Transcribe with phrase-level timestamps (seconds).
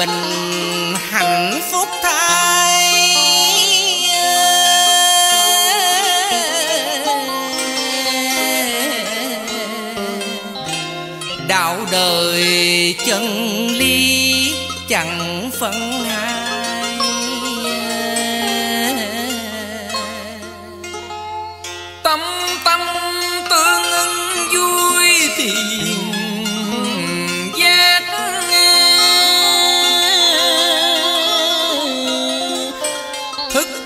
[0.00, 3.16] bình hạnh phúc thay.
[11.48, 13.26] Đạo đời chân
[13.68, 14.54] lý
[14.88, 16.29] chẳng phân hai.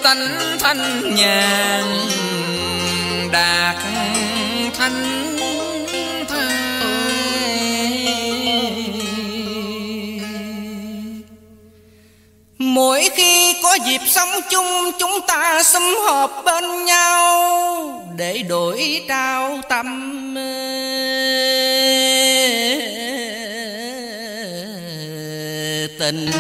[0.05, 1.85] Tánh thanh nhàn
[3.33, 3.77] đạt
[4.79, 5.25] thanh
[12.59, 19.61] Mỗi khi có dịp sống chung, Chúng ta sum họp bên nhau Để đổi trao
[19.69, 19.87] tâm.
[25.99, 26.31] Tình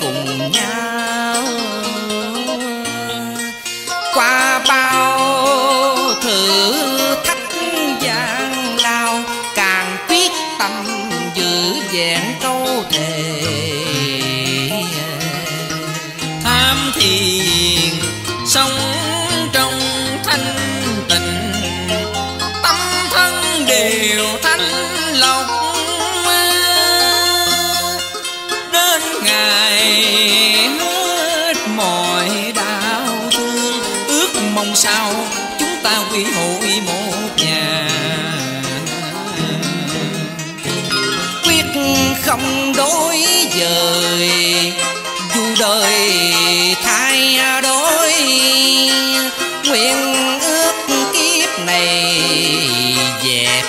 [0.00, 1.42] cùng nhau.
[4.14, 6.62] Qua bao thử
[7.24, 7.52] thách
[8.00, 9.20] gian lao,
[9.54, 10.86] Càng quyết tâm
[11.34, 13.42] giữ vẹn câu thề.
[16.44, 17.94] Tham thiền,
[18.46, 19.01] sống
[34.54, 35.14] mong sao
[35.58, 37.88] chúng ta quy hội một nhà.
[41.44, 41.64] Quyết
[42.22, 43.18] không đối
[43.60, 44.72] dời,
[45.34, 46.12] Dù đời
[46.84, 48.12] thay đổi.
[49.64, 50.72] Nguyện ước
[51.12, 52.22] kiếp này
[53.24, 53.64] Dẹp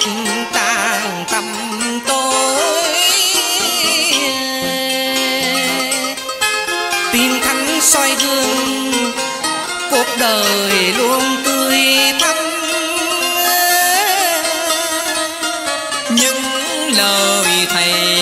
[16.94, 18.13] những lời thầy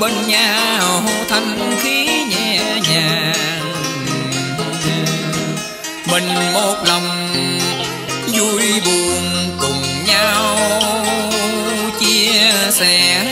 [0.00, 3.34] bên nhau thanh khí nhẹ nhàng.
[6.10, 7.28] Mình một lòng
[8.32, 10.56] vui buồn cùng nhau,
[12.00, 13.24] chia sẻ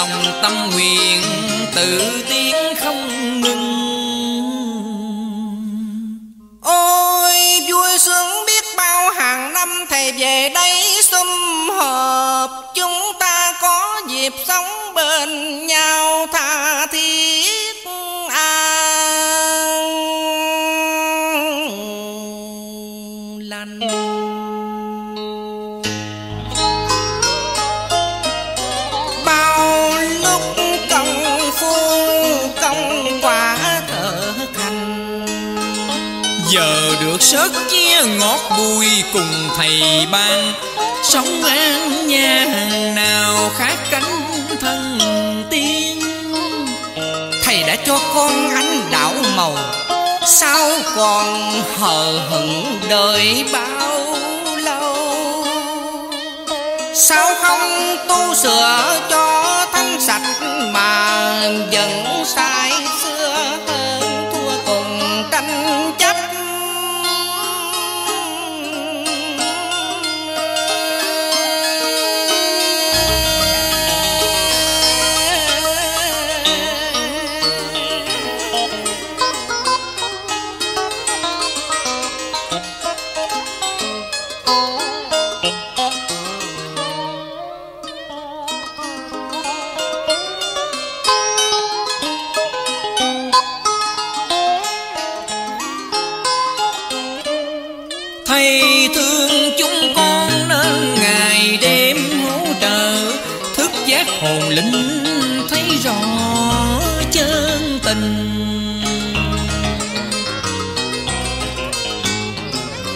[0.00, 1.22] đồng tâm nguyện,
[1.74, 3.66] tự tiến không ngừng.
[6.62, 7.34] Ôi
[7.68, 11.28] vui sướng biết bao hàng năm thầy về đây sum
[11.78, 12.50] họp.
[12.74, 17.84] Chúng ta có dịp sống bên nhau, tha thiết
[18.28, 18.68] an
[23.40, 24.29] lành.
[37.20, 40.52] Được sớt chia ngọt bùi cùng thầy ban.
[41.02, 44.30] Sống an hàng nào khác cánh
[44.60, 44.98] thân
[45.50, 46.00] tiên.
[47.44, 49.56] Thầy đã cho con ánh đạo màu,
[50.26, 54.16] Sao còn hờ hững đợi bao
[54.56, 54.96] lâu?
[56.94, 60.22] Sao không tu sửa cho thân sạch
[60.72, 61.40] Mà
[61.72, 62.72] vẫn sai
[63.02, 63.19] xưa?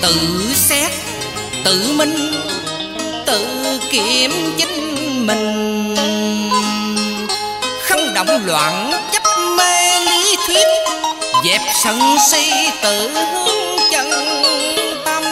[0.04, 0.90] Tự xét,
[1.64, 2.32] tự minh,
[3.26, 3.46] tự
[3.90, 5.94] kiểm chính mình.
[7.82, 9.22] Không động loạn chấp
[9.58, 10.66] mê lý thuyết,
[11.44, 12.52] dẹp sân si
[12.82, 14.10] tự hướng chân
[15.04, 15.22] tâm.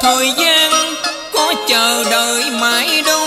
[0.00, 0.94] Thời gian
[1.32, 3.26] có chờ đợi mãi đâu,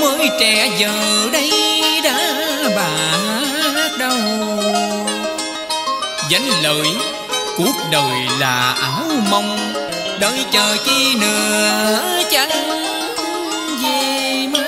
[0.00, 1.50] mới trẻ giờ đây
[2.04, 2.36] đã
[2.76, 4.18] bạc đầu
[6.30, 7.11] danh lợi
[7.56, 9.58] cuộc đời là ảo mong
[10.20, 12.50] đợi chờ chi nữa chẳng
[13.82, 14.62] về mau.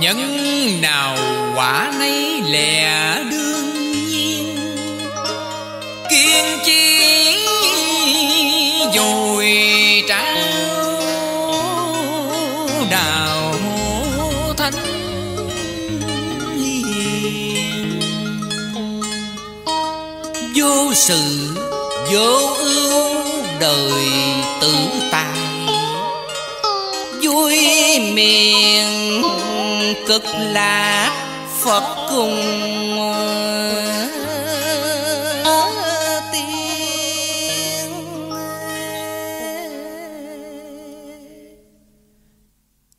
[0.00, 0.16] Nhân
[0.82, 1.16] nào
[1.56, 3.85] quả nấy lẻ đương
[20.56, 21.20] vô sự
[22.12, 23.16] vô ưu
[23.60, 24.10] đời
[24.60, 24.74] tự
[25.12, 25.38] tại.
[27.22, 27.58] Vui
[28.14, 29.22] miền
[30.06, 31.26] cực lạc
[31.60, 32.40] phật cùng
[36.32, 37.90] tiên.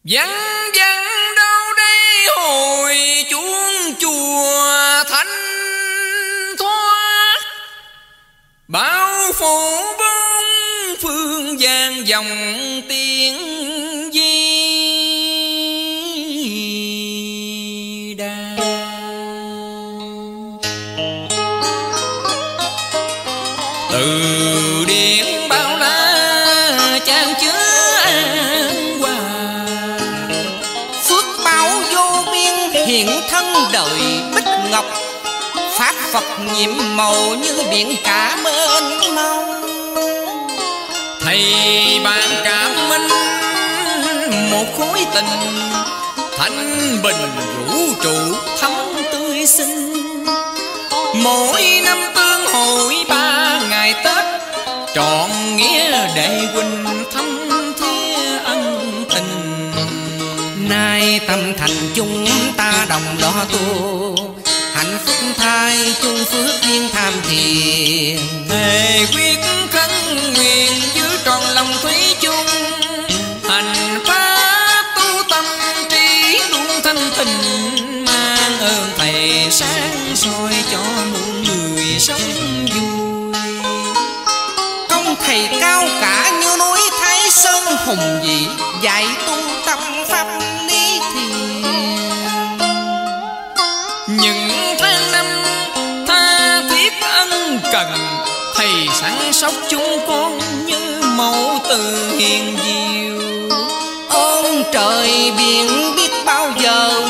[0.03, 0.46] Dạ.
[11.87, 12.27] Phương dòng
[12.89, 13.37] tiếng
[14.13, 14.23] di
[18.13, 18.57] đà.
[23.91, 27.51] Từ điện bao la chan chứa
[28.03, 29.19] an hòa
[31.03, 33.99] Phước báo vô biên hiện thân đời
[34.35, 34.85] bích ngọc.
[35.71, 36.23] Pháp Phật
[36.55, 39.56] nhiệm màu như biển cả mênh mông
[41.27, 43.07] thầy ban cảm minh
[44.51, 45.25] một khối tình
[46.37, 47.15] thanh bình
[47.67, 48.71] vũ trụ thắm
[49.11, 49.93] tươi xinh.
[51.15, 54.25] Mỗi năm tương hội ba ngày tết,
[54.95, 57.49] trọn nghĩa đệ huynh thâm
[57.79, 59.71] thía ân tình.
[60.69, 62.27] Nay tâm thành chúng
[62.57, 64.15] ta đồng đo tu,
[64.73, 68.17] Hạnh phúc thai chung phước thiên tham thiền.
[68.49, 69.37] Thề quyết
[69.71, 69.89] khấn
[70.35, 70.86] nguyện
[85.27, 88.47] Thầy cao cả như núi Thái Sơn, hùng vĩ
[88.81, 89.33] Dạy tu
[89.65, 90.27] tâm pháp
[90.67, 91.47] lý thiền
[94.07, 95.25] những tháng năm,
[96.07, 97.91] tha thiết ân cần,
[98.55, 103.57] thầy sẵn sóc chúng con như mẫu từ hiền diệu.
[104.09, 107.01] Ơn trời biển biết bao giờ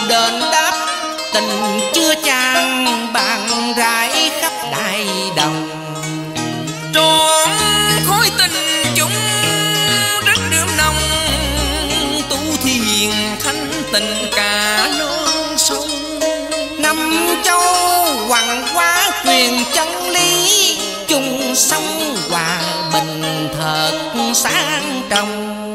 [13.93, 15.87] tình cả non sông.
[16.79, 17.11] Năm
[17.43, 17.61] châu
[18.27, 20.77] hoàng hóa truyền chân lý,
[21.07, 22.59] chung sống hòa
[22.93, 23.91] bình thật
[24.33, 25.66] sáng trong